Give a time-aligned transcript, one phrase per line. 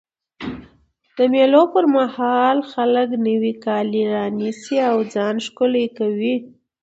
[1.15, 6.35] د مېلو پر مهال خلک نوی کالي رانيسي او ځان ښکلی کوي.